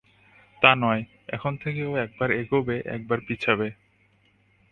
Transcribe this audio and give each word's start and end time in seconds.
তা 0.61 0.71
নয়, 0.75 1.03
এখন 1.27 1.53
থেকে 1.57 1.81
ও 1.85 1.93
একবার 1.97 2.29
এগোবে, 2.31 2.75
একবার 2.85 3.19
পিছবে। 3.27 3.67